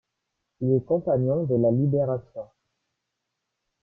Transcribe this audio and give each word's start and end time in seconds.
Il 0.61 0.73
est 0.73 0.83
Compagnon 0.83 1.43
de 1.43 1.55
la 1.57 1.69
Libération. 1.69 2.47